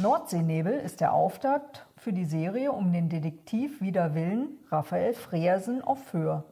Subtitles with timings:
[0.00, 6.02] Nordseenebel ist der Auftakt für die Serie um den Detektiv wider Willen Raphael Freersen auf
[6.04, 6.44] Föhr.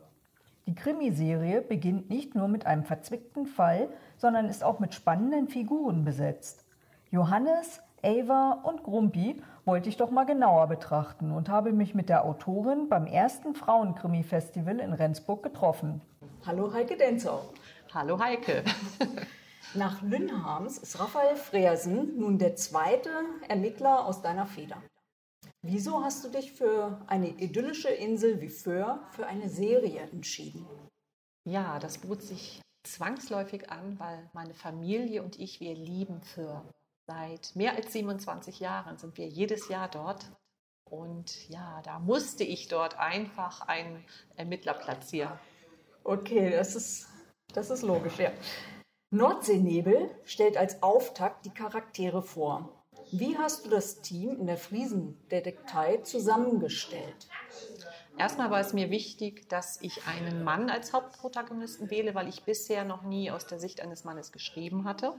[0.66, 3.88] Die Krimiserie beginnt nicht nur mit einem verzwickten Fall,
[4.18, 6.66] sondern ist auch mit spannenden Figuren besetzt.
[7.10, 12.26] Johannes, Ava und Grumpi wollte ich doch mal genauer betrachten und habe mich mit der
[12.26, 16.02] Autorin beim ersten Frauenkrimi-Festival in Rendsburg getroffen.
[16.44, 17.40] Hallo Heike Denzau.
[17.94, 18.62] Hallo Heike.
[19.74, 23.10] Nach Lünnharms ist Raphael Freersen nun der zweite
[23.48, 24.82] Ermittler aus deiner Feder.
[25.60, 30.66] Wieso hast du dich für eine idyllische Insel wie Föhr für eine Serie entschieden?
[31.44, 36.64] Ja, das bot sich zwangsläufig an, weil meine Familie und ich, wir lieben Föhr.
[37.06, 40.30] Seit mehr als 27 Jahren sind wir jedes Jahr dort.
[40.88, 44.02] Und ja, da musste ich dort einfach einen
[44.36, 45.38] Ermittler platzieren.
[46.04, 47.08] Okay, das ist,
[47.52, 48.32] das ist logisch, ja.
[49.10, 52.68] Nordseenebel stellt als Auftakt die Charaktere vor.
[53.10, 57.26] Wie hast du das Team in der Friesendetektei zusammengestellt?
[58.18, 62.84] Erstmal war es mir wichtig, dass ich einen Mann als Hauptprotagonisten wähle, weil ich bisher
[62.84, 65.14] noch nie aus der Sicht eines Mannes geschrieben hatte.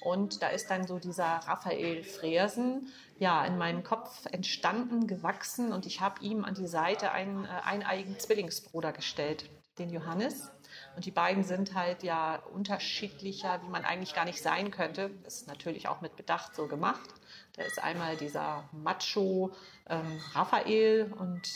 [0.00, 5.86] Und da ist dann so dieser Raphael Freersen ja in meinem Kopf entstanden, gewachsen und
[5.86, 10.50] ich habe ihm an die Seite einen äh, eineigen Zwillingsbruder gestellt, den Johannes.
[10.96, 15.10] Und die beiden sind halt ja unterschiedlicher, wie man eigentlich gar nicht sein könnte.
[15.24, 17.10] Das ist natürlich auch mit Bedacht so gemacht.
[17.54, 19.52] Da ist einmal dieser Macho
[19.88, 21.48] ähm, Raphael und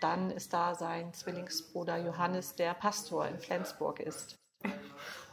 [0.00, 4.38] dann ist da sein Zwillingsbruder Johannes, der Pastor in Flensburg ist.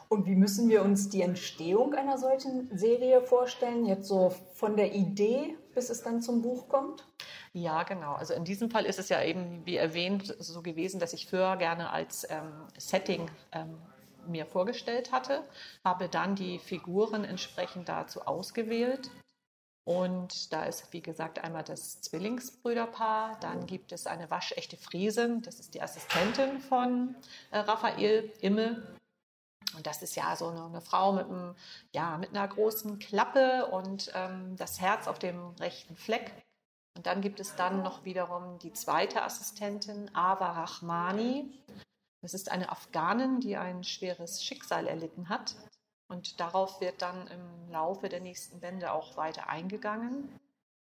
[0.10, 3.86] Und wie müssen wir uns die Entstehung einer solchen Serie vorstellen?
[3.86, 7.06] Jetzt so von der Idee, bis es dann zum Buch kommt?
[7.54, 8.14] Ja, genau.
[8.14, 11.58] Also in diesem Fall ist es ja eben, wie erwähnt, so gewesen, dass ich Föhr
[11.58, 13.78] gerne als ähm, Setting ähm,
[14.28, 15.44] mir vorgestellt hatte,
[15.84, 19.10] habe dann die Figuren entsprechend dazu ausgewählt.
[19.84, 25.62] Und da ist, wie gesagt, einmal das Zwillingsbrüderpaar, dann gibt es eine waschechte Friesin, das
[25.62, 27.16] ist die Assistentin von
[27.52, 28.97] äh, Raphael Imme,
[29.78, 31.56] und das ist ja so eine, eine, Frau mit, einem,
[31.94, 36.34] ja, mit einer großen Klappe und ähm, das Herz auf dem rechten Fleck.
[36.98, 41.54] Und dann gibt es dann noch wiederum die zweite Assistentin, Ava Rahmani.
[42.24, 45.56] Das ist eine Afghanin, die ein schweres Schicksal erlitten hat.
[46.10, 50.28] Und darauf wird dann im Laufe der nächsten Bände auch weiter eingegangen.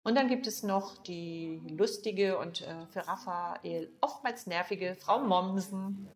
[0.04, 6.08] Und dann gibt es noch die lustige und äh, für Raphael oftmals nervige Frau Mommsen.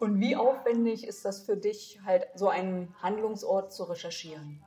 [0.00, 4.64] Und wie aufwendig ist das für dich, halt so einen Handlungsort zu recherchieren?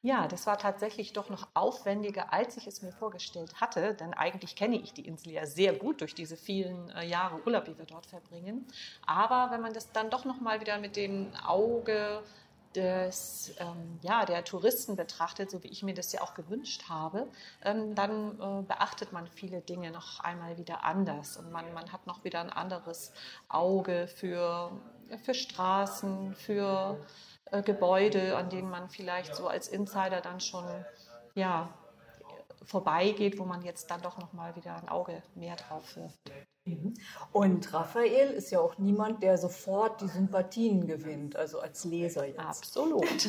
[0.00, 4.56] Ja, das war tatsächlich doch noch aufwendiger, als ich es mir vorgestellt hatte, denn eigentlich
[4.56, 7.84] kenne ich die Insel ja sehr gut durch diese vielen äh, Jahre Urlaub, die wir
[7.84, 8.66] dort verbringen.
[9.04, 12.22] Aber wenn man das dann doch noch mal wieder mit dem Auge
[12.74, 17.28] des, ähm, ja, der Touristen betrachtet, so wie ich mir das ja auch gewünscht habe,
[17.64, 22.06] ähm, dann äh, beachtet man viele Dinge noch einmal wieder anders und man, man hat
[22.06, 23.12] noch wieder ein anderes
[23.48, 24.72] Auge für,
[25.22, 26.98] für Straßen, für
[27.50, 30.64] äh, Gebäude, an denen man vielleicht so als Insider dann schon
[31.34, 31.68] ja,
[32.64, 36.18] vorbeigeht, wo man jetzt dann doch noch mal wieder ein Auge mehr drauf wirft.
[36.64, 36.94] Mhm.
[37.32, 42.38] Und Raphael ist ja auch niemand, der sofort die Sympathien gewinnt, also als Leser jetzt.
[42.38, 43.28] Absolut.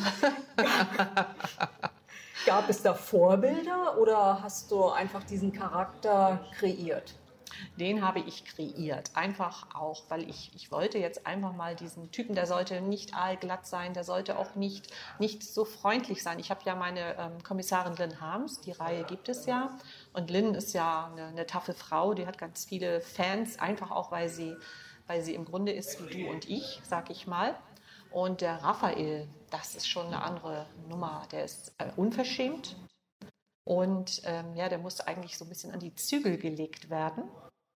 [2.46, 7.14] Gab es da Vorbilder oder hast du einfach diesen Charakter kreiert?
[7.76, 9.10] Den habe ich kreiert.
[9.14, 13.66] Einfach auch, weil ich, ich wollte jetzt einfach mal diesen Typen, der sollte nicht aalglatt
[13.66, 14.88] sein, der sollte auch nicht,
[15.18, 16.38] nicht so freundlich sein.
[16.38, 19.78] Ich habe ja meine ähm, Kommissarin Lynn Harms, die Reihe gibt es ja.
[20.12, 24.10] Und Lynn ist ja eine, eine taffe Frau, die hat ganz viele Fans, einfach auch,
[24.10, 24.56] weil sie,
[25.06, 27.56] weil sie im Grunde ist wie du und ich, sag ich mal.
[28.10, 31.22] Und der Raphael, das ist schon eine andere Nummer.
[31.30, 32.76] Der ist äh, unverschämt,
[33.70, 37.22] und ähm, ja, der muss eigentlich so ein bisschen an die Zügel gelegt werden.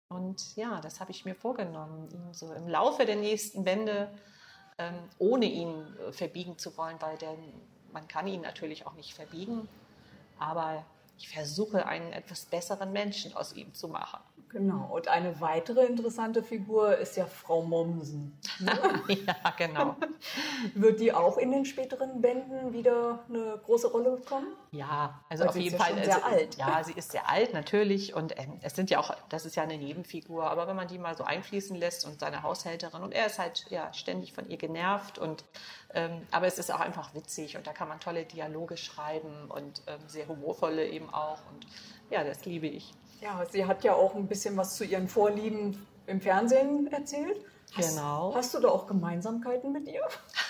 [0.10, 4.12] Und ja, das habe ich mir vorgenommen, ihn so im Laufe der nächsten Wände,
[4.80, 7.36] ähm, ohne ihn äh, verbiegen zu wollen, weil der,
[7.92, 9.70] man kann ihn natürlich auch nicht verbiegen,
[10.40, 10.84] aber
[11.18, 14.20] ich versuche, einen etwas besseren Menschen aus ihm zu machen.
[14.54, 14.88] Genau.
[14.94, 18.38] Und eine weitere interessante Figur ist ja Frau Mommsen.
[18.60, 18.72] Ne?
[19.28, 19.96] ja, genau.
[20.76, 24.48] Wird die auch in den späteren Bänden wieder eine große Rolle bekommen?
[24.72, 25.98] Ja, also Weil auf jeden Fall.
[25.98, 26.56] Ja sehr also, alt.
[26.56, 29.64] Ja, sie ist sehr alt natürlich und ähm, es sind ja auch, das ist ja
[29.64, 33.26] eine Nebenfigur, aber wenn man die mal so einfließen lässt und seine Haushälterin und er
[33.26, 35.46] ist halt ja ständig von ihr genervt und
[35.96, 39.82] ähm, aber es ist auch einfach witzig und da kann man tolle Dialoge schreiben und
[39.88, 41.40] ähm, sehr humorvolle eben auch.
[41.52, 41.66] Und
[42.10, 42.94] ja, das liebe ich.
[43.22, 47.40] Ja, sie hat ja auch ein bisschen was zu ihren Vorlieben im Fernsehen erzählt.
[47.76, 48.36] Hast, genau.
[48.36, 50.02] Hast du da auch Gemeinsamkeiten mit ihr?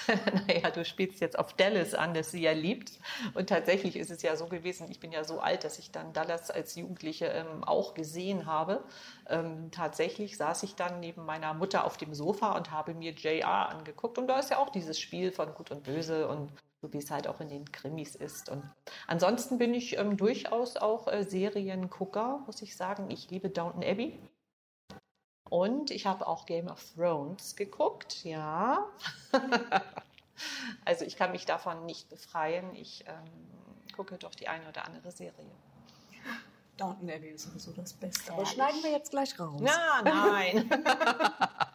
[0.48, 3.00] naja, du spielst jetzt auf Dallas an, das sie ja liebt.
[3.34, 6.12] Und tatsächlich ist es ja so gewesen, ich bin ja so alt, dass ich dann
[6.12, 8.84] Dallas als Jugendliche ähm, auch gesehen habe.
[9.30, 13.70] Ähm, tatsächlich saß ich dann neben meiner Mutter auf dem Sofa und habe mir JR
[13.70, 14.18] angeguckt.
[14.18, 16.52] Und da ist ja auch dieses Spiel von Gut und Böse und
[16.84, 18.50] so wie es halt auch in den Krimis ist.
[18.50, 18.62] Und
[19.08, 23.10] ansonsten bin ich ähm, durchaus auch äh, Seriengucker, muss ich sagen.
[23.10, 24.20] Ich liebe Downton Abbey.
[25.50, 28.86] Und ich habe auch Game of Thrones geguckt, ja.
[30.86, 32.76] also ich kann mich davon nicht befreien.
[32.76, 35.52] Ich ähm, gucke doch die eine oder andere Serie.
[36.76, 38.34] Downton Abbey ist sowieso das Beste.
[38.34, 39.62] Aber schneiden wir jetzt gleich raus.
[39.64, 40.70] Na, nein.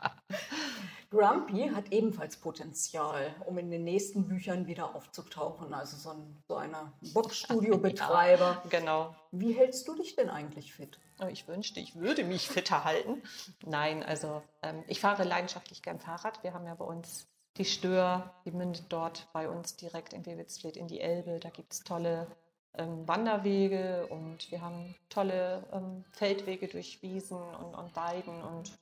[1.10, 5.72] Grumpy hat ebenfalls Potenzial, um in den nächsten Büchern wieder aufzutauchen.
[5.72, 8.62] Also so ein so einer Boxstudio-Betreiber.
[8.62, 9.16] Ja, genau.
[9.30, 10.98] Wie hältst du dich denn eigentlich fit?
[11.20, 13.22] Oh, ich wünschte, ich würde mich fitter halten.
[13.64, 16.42] Nein, also ähm, ich fahre leidenschaftlich gern Fahrrad.
[16.42, 17.26] Wir haben ja bei uns
[17.56, 21.40] die Stör, die mündet dort bei uns direkt in Wewitzfleet in die Elbe.
[21.40, 22.28] Da gibt es tolle
[22.74, 28.78] ähm, Wanderwege und wir haben tolle ähm, Feldwege durch Wiesen und, und Weiden und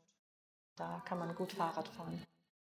[0.76, 2.22] da kann man gut Fahrrad fahren.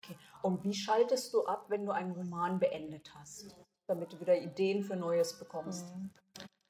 [0.03, 0.17] Okay.
[0.41, 3.55] Und wie schaltest du ab, wenn du einen Roman beendet hast,
[3.87, 5.95] damit du wieder Ideen für Neues bekommst?
[5.95, 6.11] Mhm.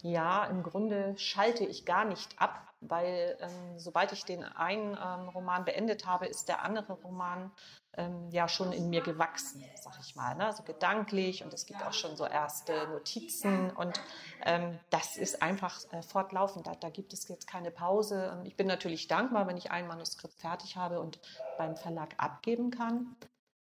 [0.06, 5.30] Ja, im Grunde schalte ich gar nicht ab, weil ähm, sobald ich den einen ähm,
[5.30, 7.52] Roman beendet habe, ist der andere Roman
[7.98, 10.36] ähm, ja schon in mir gewachsen, sag ich mal.
[10.36, 10.46] Ne?
[10.46, 14.00] Also gedanklich und es gibt auch schon so erste Notizen und
[14.46, 16.68] ähm, das ist einfach äh, fortlaufend.
[16.68, 18.32] Da, da, gibt es jetzt keine Pause.
[18.32, 21.20] Ähm, ich bin natürlich dankbar, wenn ich ein Manuskript fertig habe und
[21.58, 23.16] beim Verlag abgeben kann.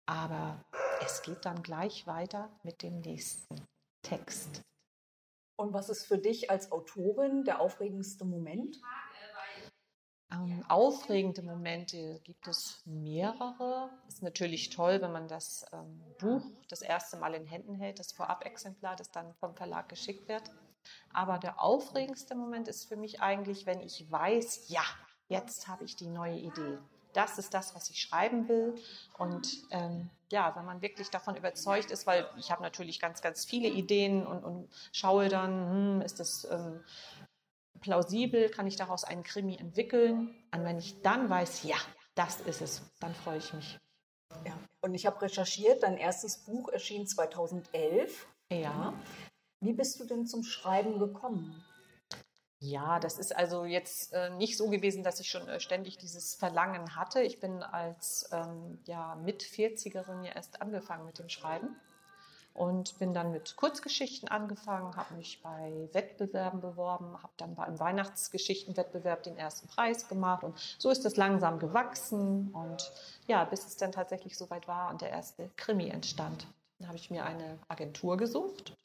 [0.07, 0.59] Aber
[1.07, 3.65] es geht dann gleich weiter mit dem nächsten
[4.03, 4.65] Text.
[5.57, 8.79] Und was ist für dich als Autorin der aufregendste Moment?
[10.33, 13.91] Ähm, aufregende Momente gibt es mehrere.
[14.09, 18.13] Ist natürlich toll, wenn man das ähm, Buch das erste Mal in Händen hält, das
[18.13, 20.43] Vorab-Exemplar, das dann vom Verlag geschickt wird.
[21.13, 24.83] Aber der aufregendste Moment ist für mich eigentlich, wenn ich weiß, ja,
[25.29, 26.79] jetzt habe ich die neue Idee.
[27.13, 28.75] Das ist das, was ich schreiben will.
[29.19, 33.45] Und ähm, ja, wenn man wirklich davon überzeugt ist, weil ich habe natürlich ganz, ganz
[33.45, 36.81] viele Ideen und, und schaue dann, hm, ist das ähm,
[37.81, 40.35] plausibel, kann ich daraus einen Krimi entwickeln?
[40.53, 41.77] Und wenn ich dann weiß, ja,
[42.15, 43.79] das ist es, dann freue ich mich.
[44.47, 48.27] Ja, und ich habe recherchiert, dein erstes Buch erschien 2011.
[48.51, 48.95] Ja.
[49.61, 51.63] Wie bist du denn zum Schreiben gekommen?
[52.65, 56.37] Ja, das ist also jetzt äh, nicht so gewesen, dass ich schon äh, ständig dieses
[56.37, 57.21] Verlangen hatte.
[57.21, 61.75] Ich bin als ähm, ja, mit 40erin ja erst angefangen mit dem Schreiben
[62.55, 69.25] und bin dann mit Kurzgeschichten angefangen, habe mich bei Wettbewerben beworben, habe dann beim Weihnachtsgeschichtenwettbewerb
[69.25, 72.93] den ersten Preis gemacht und so ist es langsam gewachsen und
[73.27, 76.47] ja, bis es dann tatsächlich soweit war und der erste Krimi entstand.
[76.79, 78.77] Dann habe ich mir eine Agentur gesucht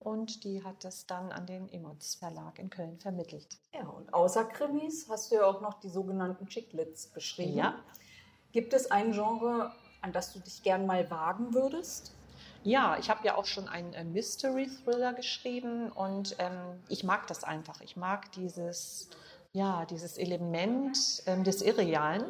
[0.00, 3.58] und die hat das dann an den Emots Verlag in Köln vermittelt.
[3.74, 7.56] Ja, und außer Krimis hast du ja auch noch die sogenannten Chicklets beschrieben.
[7.56, 7.74] Ja.
[8.52, 12.12] Gibt es ein Genre, an das du dich gern mal wagen würdest?
[12.62, 17.44] Ja, ich habe ja auch schon einen äh, Mystery-Thriller geschrieben und ähm, ich mag das
[17.44, 17.80] einfach.
[17.80, 19.08] Ich mag dieses,
[19.52, 22.24] ja, dieses Element ähm, des Irrealen.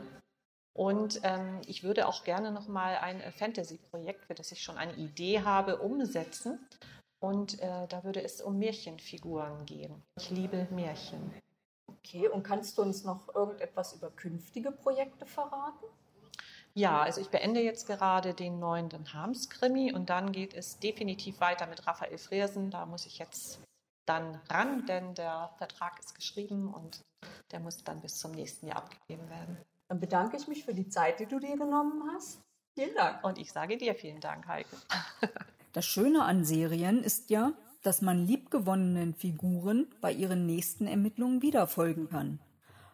[0.73, 4.95] Und ähm, ich würde auch gerne nochmal ein äh, Fantasy-Projekt, für das ich schon eine
[4.95, 6.61] Idee habe, umsetzen.
[7.21, 10.03] Und äh, da würde es um Märchenfiguren gehen.
[10.17, 11.33] Ich liebe Märchen.
[11.87, 15.85] Okay, und kannst du uns noch irgendetwas über künftige Projekte verraten?
[16.73, 21.67] Ja, also ich beende jetzt gerade den neunten Harms-Krimi und dann geht es definitiv weiter
[21.67, 22.71] mit Raphael Friersen.
[22.71, 23.61] Da muss ich jetzt
[24.07, 27.05] dann ran, denn der Vertrag ist geschrieben und
[27.51, 29.59] der muss dann bis zum nächsten Jahr abgegeben werden.
[29.89, 32.41] Dann bedanke ich mich für die Zeit, die du dir genommen hast.
[32.75, 33.25] Vielen Dank.
[33.25, 34.77] Und ich sage dir vielen Dank, Heike.
[35.73, 41.67] Das Schöne an Serien ist ja, dass man liebgewonnenen Figuren bei ihren nächsten Ermittlungen wieder
[41.67, 42.41] folgen kann.